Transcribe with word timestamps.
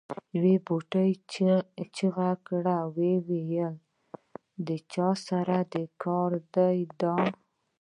بوډا 0.65 1.03
چیغه 1.95 2.31
کړه 2.47 2.77
ووایه 2.95 3.69
د 4.67 4.69
چا 4.91 5.09
کار 6.03 6.31
دی 6.53 6.79
دا؟ 6.99 7.15